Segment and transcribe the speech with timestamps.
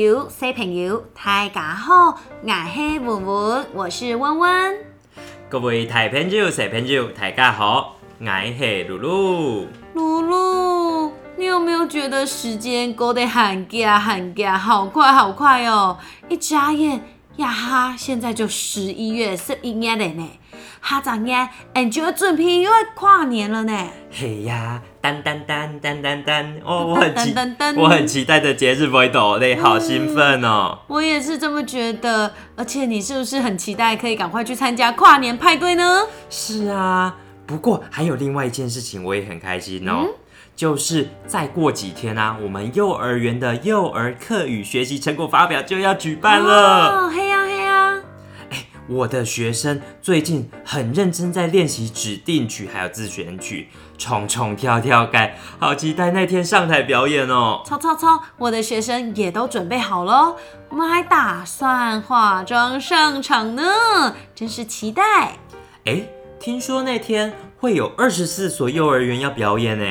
[0.00, 2.20] 友，朋友，大家好，
[3.72, 4.78] 我是文文。
[5.48, 8.26] 各位大朋友、小朋友，大家好，我
[8.58, 9.66] 是露露。
[9.94, 15.96] 露露，你有没有觉得时间过得很紧很紧，好快好快哦？
[16.28, 17.00] 一眨眼，
[17.36, 20.28] 呀哈，现在就十一月、十一月了呢。
[20.80, 23.88] 哈眨眼，俺就要准备要跨年了呢。
[24.12, 24.82] 嘿呀！
[25.22, 27.34] 噔噔 噔噔噔噔，我我很期
[27.78, 30.78] 我很期待的节日 Vlog，好兴奋哦！
[30.88, 36.02] 我也是这么觉得，而且你是不是很期待可以赶快去参加跨年派对呢？
[36.30, 40.06] 是啊，不过还有另外一件事情我也很开心哦，
[40.54, 47.12] 就是再过几天啊，我们幼儿园的幼儿课与学习成果发表就要举办了哦！
[47.14, 47.45] 嘿呀。
[48.88, 57.62] 我的学生最近很认真在练习指定曲，还有自选曲，重重跳跳干，好期待那天上台表演哦！
[57.66, 60.36] 操操操，我的学生也都准备好了，
[60.68, 63.62] 我们还打算化妆上场呢，
[64.34, 65.36] 真是期待！
[65.84, 66.06] 哎，
[66.38, 67.32] 听说那天。
[67.66, 69.84] 会有二十四所幼儿园要表演呢，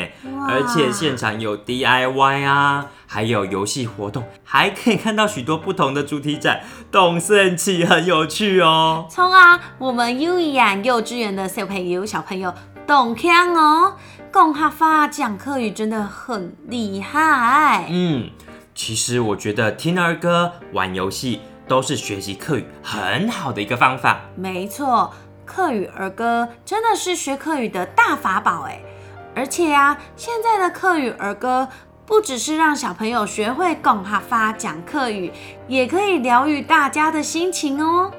[0.48, 9.08] 而且现场有 DIY 啊，还有游戏活动，还可以看到许多不同的主题展，总是很很有趣哦。
[9.12, 9.60] 冲啊！
[9.78, 12.54] 我们幼阳幼稚园的小朋友小朋友
[12.88, 13.98] 懂看哦，
[14.32, 17.88] 共哈发讲课语真的很厉害。
[17.92, 18.30] 嗯，
[18.74, 24.22] 其实我觉得听儿歌、玩游戏都是学习课语很好的一个方法。
[24.38, 25.12] 没错。
[25.46, 28.82] 客语儿歌真的是学课语的大法宝哎，
[29.36, 31.70] 而且呀，现在的客语儿歌
[32.06, 35.32] 不只是让小朋友学会讲哈发讲课语，
[35.68, 38.12] 也可以疗愈大家的心情哦。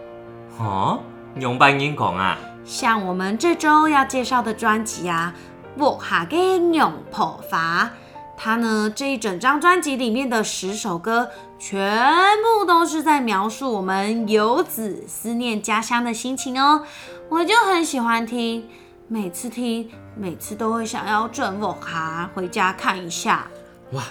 [0.59, 1.01] 哦，
[1.37, 5.35] 用白音讲啊，像我们这周要介绍的专辑啊，
[5.79, 7.91] 《博哈嘅娘破法》，
[8.37, 12.03] 它呢这一整张专辑里面的十首歌，全
[12.43, 16.85] 部都是在描述我们游子思念家乡的心情哦。
[17.29, 18.65] 我就很喜欢听，
[19.09, 23.49] 每次听，每次都会想要转我哈回家看一下。
[23.93, 24.03] 哇，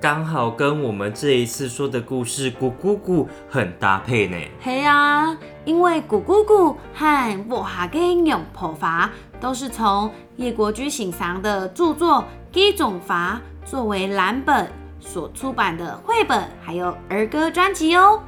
[0.00, 4.36] 刚好跟我们这一次说的故事《咕咕咕》很搭配呢。
[4.62, 12.24] 是啊，因为《咕咕咕》和我哈跟永破法》都是从叶国居行生的著作
[12.54, 13.40] 《鸡种法》
[13.70, 14.68] 作为蓝本
[14.98, 18.20] 所出版的绘本，还有儿歌专辑哦。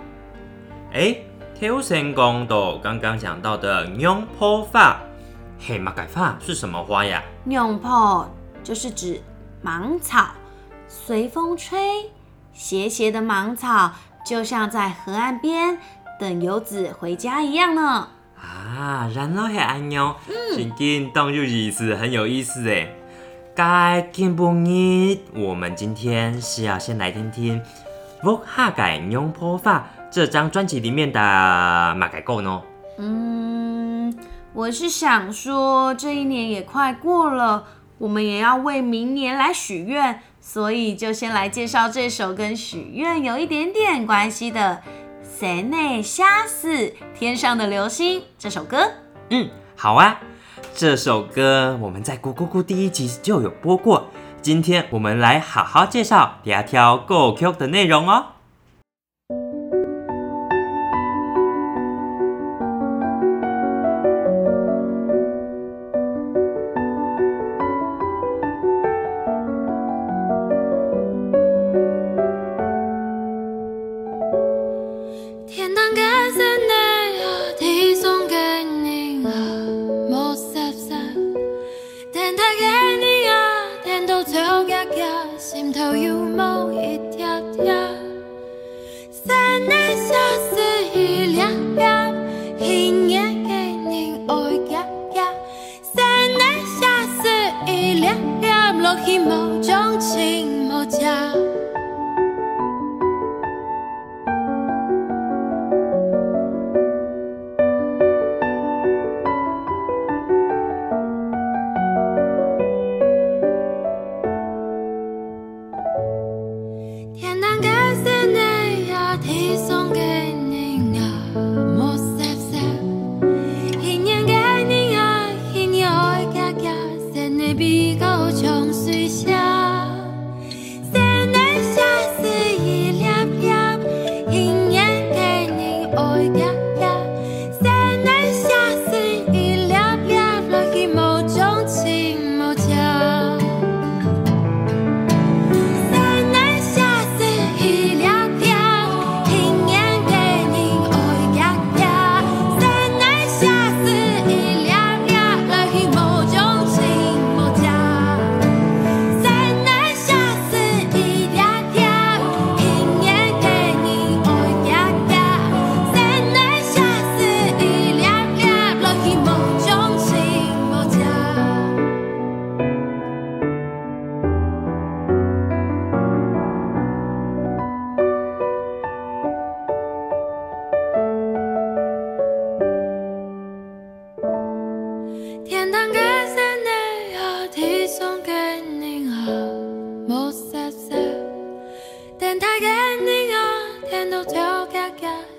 [0.92, 1.16] 哎。
[1.58, 1.78] 挑武
[2.14, 5.00] 公道，刚刚讲到的“娘婆发”、
[5.58, 8.30] “嘿马改发”是什么花呀？“娘婆
[8.62, 9.22] 就是指
[9.62, 10.32] 芒草，
[10.86, 12.10] 随风吹
[12.52, 13.90] 斜斜的芒草，
[14.22, 15.78] 就像在河岸边
[16.20, 18.06] 等游子回家一样呢。
[18.38, 20.14] 啊，然后还还有，
[20.54, 22.86] 今天当入去是很有意思哎。
[23.54, 27.62] 该天不热，我们今天是要先来听听。
[28.26, 32.62] 《v o o h a g n n 下载《牛 f a 这张专辑里面的哪几首呢？
[32.98, 34.16] 嗯，
[34.54, 37.64] 我是想说，这一年也快过了，
[37.98, 44.80] 我们也要为明年来许愿，所以就先来介绍这首跟许愿有一点点关系的
[45.22, 48.90] 《塞内瞎死天上的流星》这首歌。
[49.28, 50.20] 嗯，好啊，
[50.74, 54.06] 这首歌我们在《咕咕咕》第一集就有播过。
[54.42, 58.35] 今天我们来好好介绍第二条够 Q 的内容哦。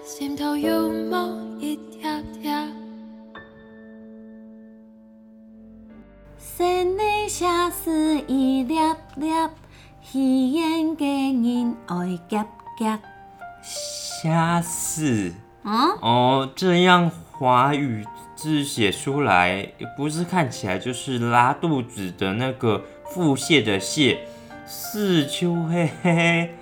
[0.04, 2.02] 心头有梦一叠
[2.44, 2.52] 叠，
[6.38, 8.76] 心年写诗一粒
[9.16, 9.28] 粒，
[10.02, 12.46] 喜宴给人爱结
[12.78, 13.00] 结。
[13.64, 14.30] 写
[14.62, 15.32] 诗？
[15.64, 15.92] 嗯？
[16.02, 18.06] 哦，这样华语
[18.36, 19.66] 字写出来，
[19.96, 24.18] 不是看起来就是拉肚子的那个腹泻的泻，
[24.66, 26.54] 是秋就嘿嘿。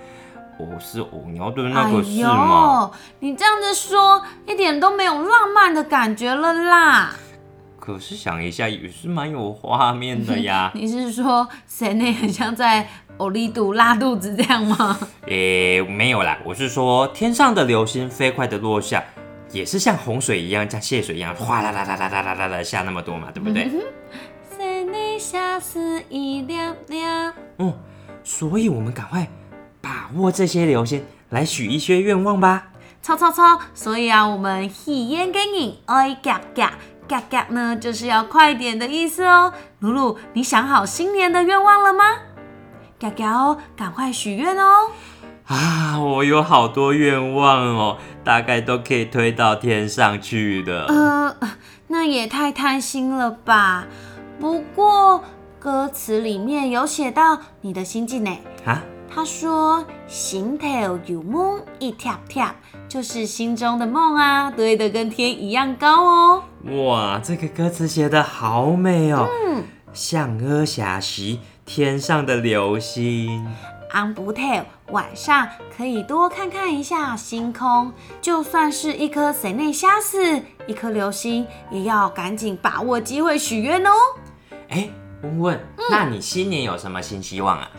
[0.57, 2.89] 我是哦，你要对那个是吗？
[3.19, 7.13] 你这样子说，一点都没有浪漫的感觉了啦。
[7.79, 10.71] 可是想一下，也是蛮有画面的呀。
[10.73, 12.87] 你是说，谁内很像在
[13.17, 14.97] 奥力度拉肚子这样吗？
[15.27, 19.03] 诶，没有啦，我是说，天上的流星飞快的落下，
[19.51, 23.65] 也是像洪水一样，像泄水一样，哗啦啦啦啦啦啦啦下那么多嘛，对不对？
[24.55, 27.33] 室内下是一辆亮。
[27.59, 27.71] 嗯，
[28.23, 29.27] 所以我们赶快。
[30.15, 32.67] 握这些流星，来许一些愿望吧！
[33.01, 33.59] 操操操！
[33.73, 35.79] 所以啊，我们喜烟给你，
[36.21, 36.73] 嘎嘎
[37.07, 39.53] 嘎嘎呢，就是要快点的意思哦。
[39.79, 42.03] 露露，你想好新年的愿望了吗？
[42.99, 44.91] 嘎嘎哦，赶快许愿哦！
[45.47, 50.85] 啊，我有好多愿望哦，大概都可以推到天上去的。
[50.87, 51.35] 呃，
[51.89, 53.85] 那也太贪心了吧？
[54.39, 55.23] 不过
[55.59, 58.35] 歌词里面有写到你的心境呢。
[58.65, 58.81] 啊？
[59.15, 60.67] 他说：“心头
[61.05, 62.53] 有梦一跳跳，
[62.89, 66.43] 就是心中的梦啊，堆得跟天一样高哦。”
[66.85, 69.25] 哇，这个歌词写得好美哦！
[69.47, 69.63] 嗯，
[69.93, 73.47] 像阿霞席天上的流星。
[73.91, 74.41] 安不特
[74.87, 75.47] 晚上
[75.77, 83.91] 可以多看看一下星空，就算是一颗内瞎死，一颗流星，也要赶紧把握机会许愿哦。
[84.67, 84.89] 哎，
[85.21, 85.59] 文文，
[85.89, 87.71] 那你新年有什么新希望啊？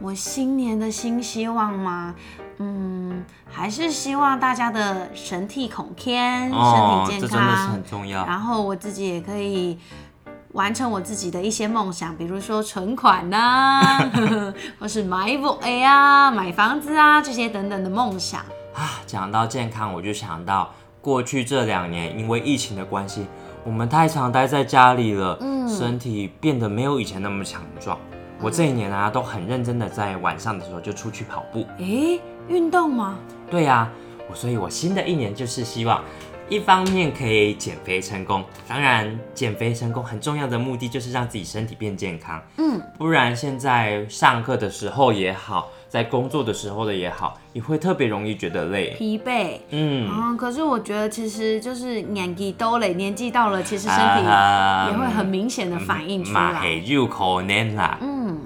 [0.00, 2.14] 我新年的新希望吗？
[2.56, 8.24] 嗯，还是希望大家的神替孔天身体健康，真的是很重要。
[8.24, 9.78] 然后我自己也可以
[10.52, 13.82] 完成我自己的一些梦想，比如说存款呐，
[14.80, 18.40] 或是买 i p h 啊、买房子啊这些等等的梦想
[18.74, 19.02] 啊。
[19.06, 20.70] 讲到健康，我就想到
[21.02, 23.26] 过去这两年因为疫情的关系，
[23.64, 27.98] 我们太常待在家里了，嗯，身体变得没有以前那么强壮。
[28.42, 32.18] 我这一年啊，都很认真的在晚上的时候就出去跑步，哎，
[32.48, 33.18] 运动吗？
[33.50, 33.86] 对呀，
[34.30, 36.02] 我所以我新的一年就是希望，
[36.48, 57.98] 一方面可以减肥成功，当然减肥成功很重要的目的就是让自己身体变健康，嗯，不然现在上课的时候也好，在工作的时候的也好，你会特别容易觉得累、疲惫，嗯，啊，可是我觉得其实就是年纪都累，年纪到了，其实身体也会很明显的反映出来，嘛，系有可能啦。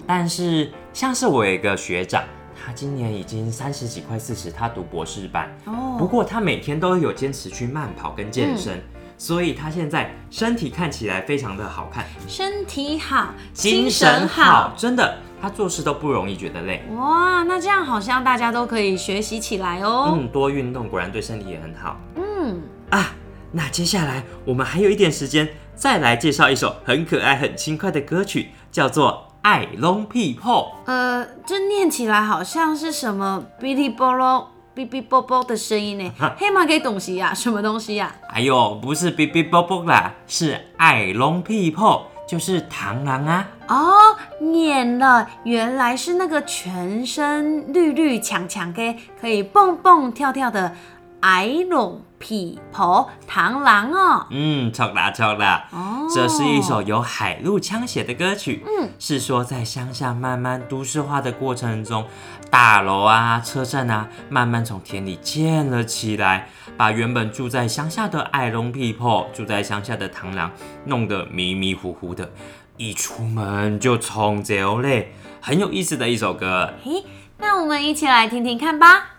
[0.07, 2.23] 但是，像是我有一个学长，
[2.55, 5.49] 他今年已经三十几块四十，他读博士班。
[5.65, 5.97] 哦。
[5.99, 8.83] 不过他每天都有坚持去慢跑跟健身，
[9.17, 16.83] 所以他现在身体看起来非常的好看，身体好，精神好，真的，他做事都不容易觉得累。
[16.97, 20.15] 哇，那这样好像大家都可以学习起来哦。
[20.15, 21.97] 嗯，多运动果然对身体也很好。
[22.17, 23.15] 嗯啊，
[23.53, 29.27] 那接下来我们还有一点时间，再来介绍一首很可爱、很轻快的歌曲，叫做。
[29.45, 30.71] 爱龙 people。
[30.87, 36.11] 呃，这念起来好像是什么哔哩啵啰、哔哔啵啵的声音呢？
[36.53, 37.35] 马给东西呀？
[37.35, 38.15] 什么东西呀？
[38.31, 43.47] 哎呦，不是哔哔啵啵啦，是爱龙 people，就是螳螂啊！
[43.69, 50.75] 哦，念了，原来是那个全身绿绿强强的，可以蹦蹦跳跳的
[51.21, 52.01] 矮龙。
[52.25, 62.07] 皮婆螳螂哦，嗯，错啦错哦，这是一首由海陆枪写的歌曲，嗯，是说在乡下慢慢都市化的过程中，
[62.51, 70.51] 大楼啊、车站啊，慢慢从田里建了起来，把原本住在乡下的爱弄皮婆，住在乡下的螳螂，
[70.87, 72.31] 弄得迷迷糊糊的，
[72.79, 75.13] 一出门就冲走嘞，
[75.43, 77.05] 很有意思的一首歌，嘿，
[77.37, 79.11] 那我们一起来听听看吧，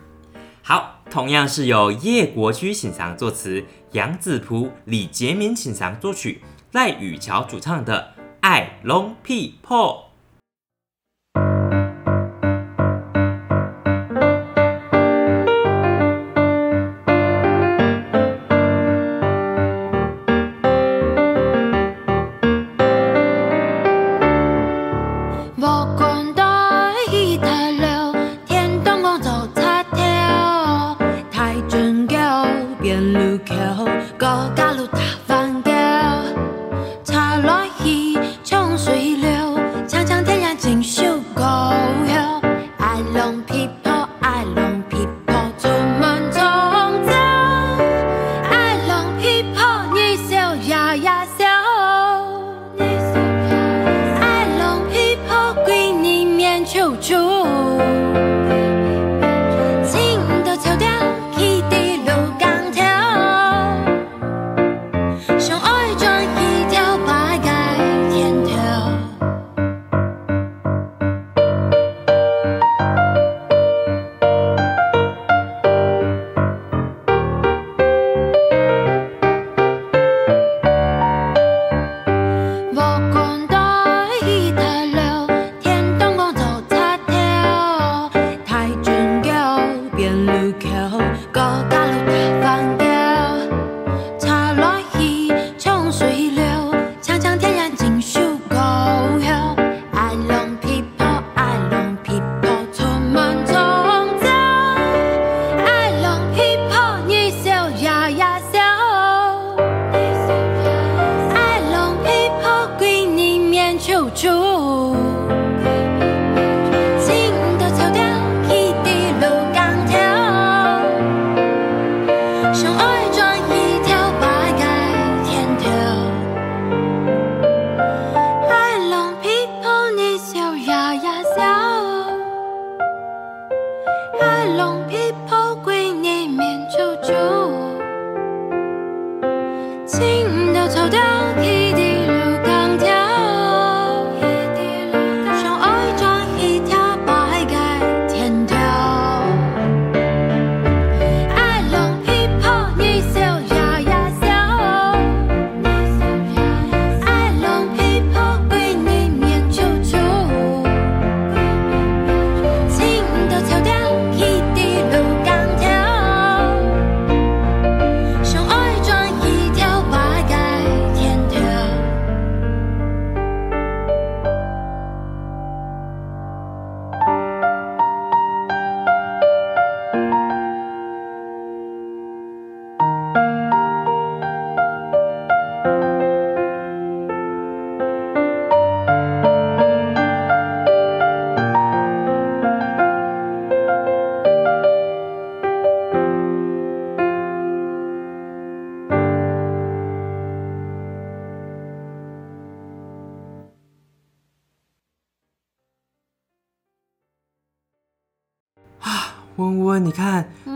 [0.64, 0.95] 好。
[1.16, 6.42] 同样是由叶国驹请唱作词，杨子璞、李杰明请唱作曲，
[6.74, 9.94] 赖雨桥主唱的《爱龙屁破》。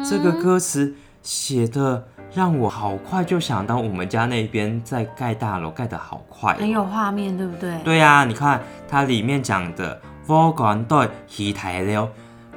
[0.08, 7.76] 这个歌词写的让我好快就想到我们家那边在盖大楼，盖得好快，很有画面，对不对？
[7.84, 12.08] 对啊，你看它里面讲的“我敢对期待了”，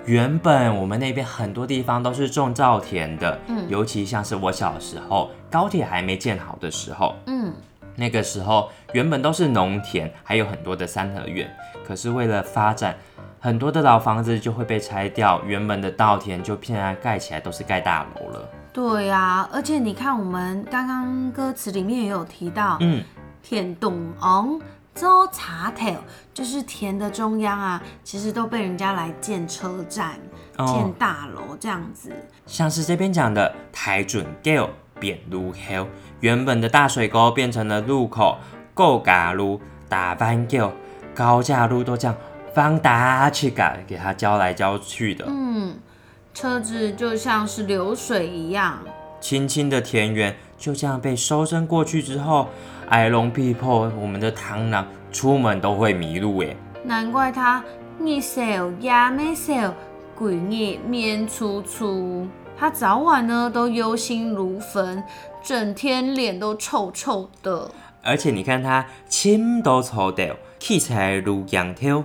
[0.04, 3.38] 原本我们那边很多地方都是种稻田的，
[3.68, 7.14] 尤其像是我小时候高铁还没建好的时候。
[7.26, 7.54] 嗯。
[7.96, 11.50] 那个时候原本都是农田，还有很多的三合院。
[11.86, 12.94] 可是为了发展，
[13.40, 18.48] 很多的老房子就会被拆掉，原本的稻田就偏然盖起来，都是盖大楼了。
[18.72, 23.02] 对啊，而且你看我们刚刚歌词里面也有提到，嗯，
[23.42, 24.60] 田中昂。
[24.94, 25.90] 周茶头，
[26.34, 30.20] 就是田的中央啊，其实都被人家来建车站、
[30.66, 32.12] 建大楼这样子。
[32.44, 34.68] 像是这边讲的台准 Gale，
[35.02, 35.88] 变路口，
[36.20, 38.38] 原本的大水沟变成了路口，
[38.72, 40.72] 高架路、大弯角、
[41.12, 42.16] 高架路都这样
[42.54, 45.24] 方打去改，给它浇来浇去的。
[45.26, 45.74] 嗯，
[46.32, 48.78] 车子就像是流水一样。
[49.20, 52.46] 青青的田园就这样被收身过去之后，
[52.90, 53.56] 哀龙 l e
[54.00, 56.54] 我们的螳螂出门都会迷路哎，
[56.84, 57.64] 难怪它
[57.98, 59.74] 你笑，呀，没笑，
[60.14, 62.28] 鬼夜面粗粗。
[62.62, 65.02] 他早晚呢都忧心如焚，
[65.42, 67.68] 整天脸都臭臭的。
[68.04, 72.04] 而且你看他，钱都臭掉，气才如羊丢。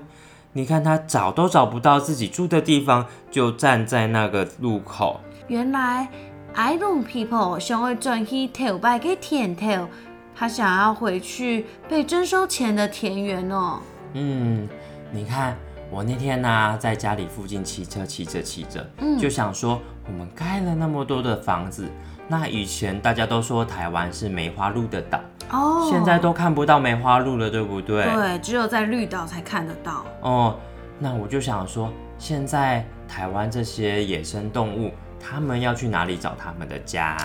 [0.53, 5.19] 你看他找都找不到自己住的地方，就站在那个路口。
[5.47, 6.07] 原来
[6.55, 9.87] ，I d o n t People 想要转去投拜给田头，
[10.35, 13.79] 他想要回去被征收前的田园哦。
[14.13, 14.67] 嗯，
[15.11, 15.55] 你看。
[15.89, 21.87] 我那天呢，在家里附近骑车，骑着骑着，嗯，就想说，我们盖了那么多的房子，
[22.27, 25.19] 那以前大家都说台湾是梅花鹿的岛，
[25.51, 28.03] 哦，现在都看不到梅花鹿了，对不对？
[28.13, 30.05] 对，只有在绿岛才看得到。
[30.21, 30.55] 哦，
[30.99, 37.15] 那我就想说，现在台湾这些野生动物，他们要去哪里找他们的家？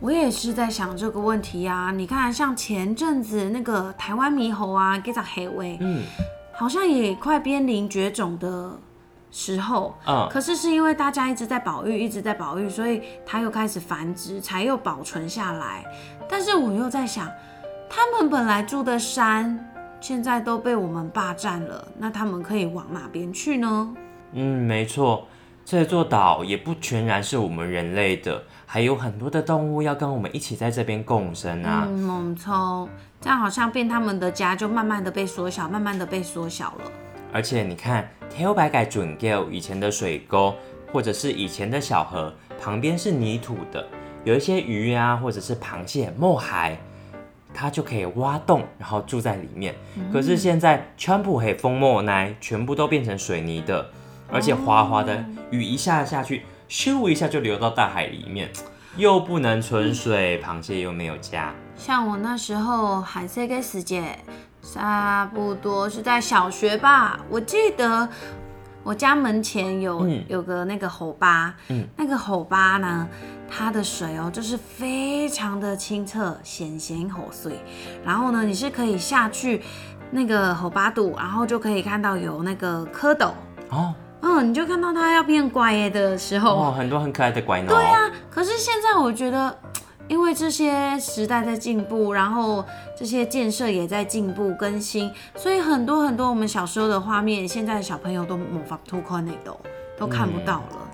[0.00, 1.92] 我也是在想这个问题呀。
[1.94, 6.04] 你看，像前阵子那个台湾猕猴啊，给只黑尾，嗯。
[6.58, 8.72] 好像也快濒临绝种的
[9.30, 15.84] 时候，嗯，可是是因为大家一直在保育，一直在保育，所以它又开始繁殖，才又保存下来。
[16.28, 17.30] 但是我又在想，
[17.88, 23.94] 他们本来住的山，现在都被我们霸占了，那他们可以往哪边去呢？
[24.32, 25.28] 嗯，没错，
[25.64, 28.42] 这座岛也不全然是我们人类的。
[28.70, 31.86] 还有很多的动物要跟我们一起在这边共生啊！
[31.86, 32.86] 猛冲，
[33.18, 36.92] 这样好像变他们的家就慢慢的被缩小，慢慢的被缩小了。
[37.32, 40.54] 而且你看，Tailby 改准 Gill 以前的水沟，
[40.92, 42.30] 或者是以前的小河
[42.62, 43.82] 旁边是泥土的，
[44.24, 46.76] 有一些鱼啊，或者是螃蟹、墨海，
[47.54, 49.74] 它就可以挖洞，然后住在里面。
[50.12, 53.86] 可是现在川普黑风莫奈全部都变成水泥的，
[54.30, 56.42] 而且滑滑的，雨一下下去。
[56.68, 58.50] 咻一下就流到大海里面，
[58.98, 61.54] 又不能存水，螃蟹又没有家。
[61.74, 64.18] 像我那时候海 C 跟死姐，
[64.62, 68.06] 差不多是在小学吧，我记得
[68.82, 73.08] 我家门前有有个那个吼巴，嗯，那个吼巴呢，
[73.48, 77.58] 它的水哦就是非常的清澈，咸咸吼水，
[78.04, 79.62] 然后呢你是可以下去
[80.10, 83.30] 那个吼巴肚，然后就可以看到有那个蝌蚪
[83.70, 83.94] 哦。
[84.20, 87.68] 嗯，你就看到他要变乖的时候，哦，很多很可爱的乖呢。
[87.68, 89.56] 对呀，可是现在我觉得，
[90.08, 92.64] 因为这些时代在进步，然后
[92.96, 99.56] 这些建设也在进步更新，所以很多很多我们小时候的画面，现在的小朋友都模法突破内都
[99.96, 100.84] 都看不到了。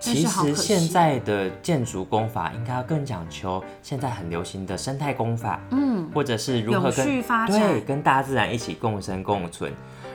[0.00, 7.06] 其实现在的建筑工法应该要更讲究，现在很流行的生态工法，嗯，或者是如何跟
[7.46, 9.70] 对跟大自然一起共生共存。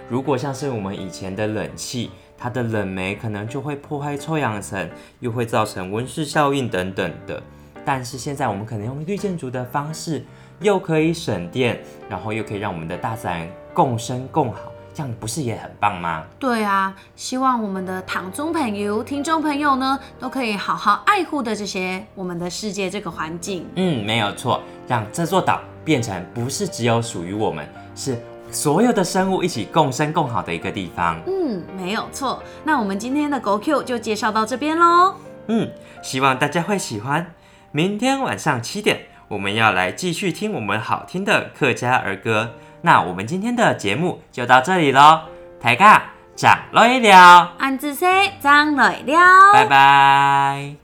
[0.10, 2.10] 如果像是我们以前的冷气。
[2.38, 4.88] 它的冷媒可能就会破坏臭氧层，
[5.19, 7.41] 又会造成温室效应等等的。
[7.84, 10.24] 但是现在我们可能用绿建筑的方式，
[10.62, 16.26] 又可以省电，然后又可以让我们的大自然共生共好，这样不是也很棒吗？
[16.39, 23.65] 对啊，希望我们的躺中朋友、听众朋友呢，都可以好好爱护的这些我们的世界这个环境。
[23.76, 28.17] 嗯，没有错，让这座岛变成不是只有属于我们，是。
[28.51, 31.19] 所有的生物一起共生共好的一个地方。
[31.27, 32.41] 嗯，没有错。
[32.63, 35.15] 那我们今天的狗 Q 就介绍到这边喽。
[35.47, 35.69] 嗯，
[36.01, 37.34] 希望大家会喜欢。
[37.71, 42.53] 明天晚上七点，我们要来继续听我们好听的客家儿歌。
[42.81, 45.21] 那我们今天的节目就到这里喽。
[45.62, 46.03] 大家
[46.36, 48.08] 长累了，安子说
[48.41, 50.75] 长累了，拜拜。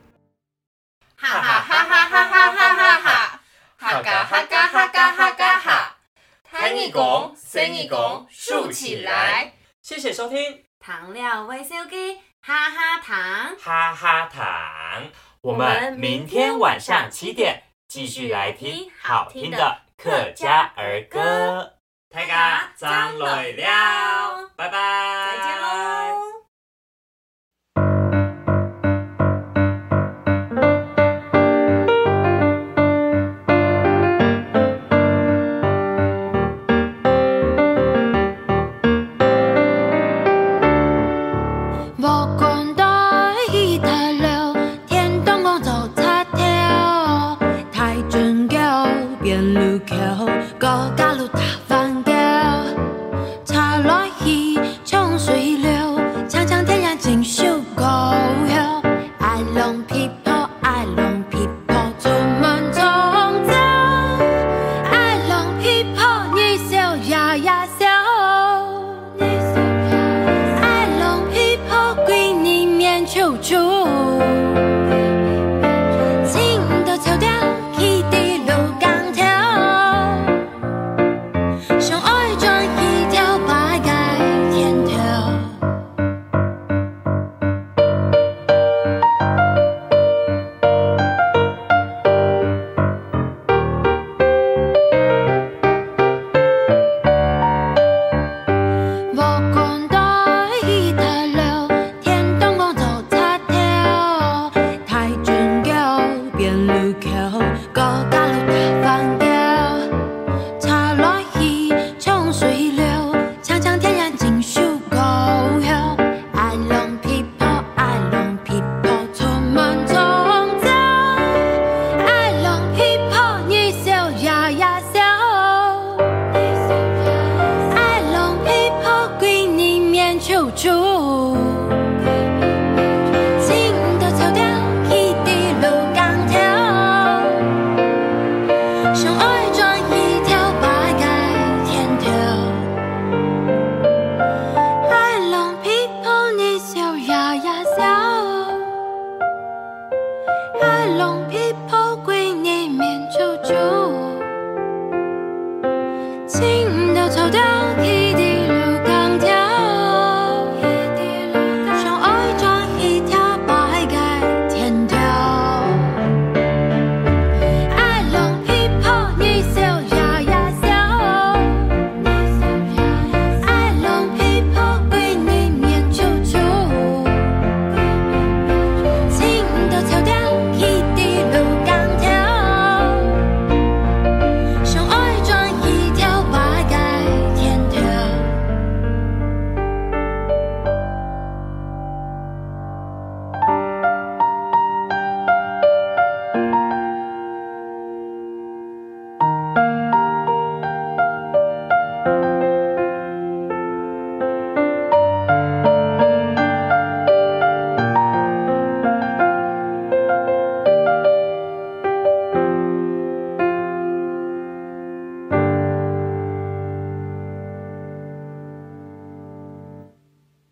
[1.16, 3.40] 哈哈哈哈哈哈哈哈哈哈！
[3.78, 5.91] 哈嘎哈嘎哈嘎哈嘎哈！
[6.52, 9.54] 横你公，竖你公，竖起来。
[9.82, 10.66] 谢谢收听。
[10.82, 15.02] 糖料回收机，哈哈糖，哈哈糖。
[15.40, 21.76] 我们明天晚上七点继续来听好听的客家儿歌。
[22.10, 25.71] 大家张磊了，拜拜，再见喽。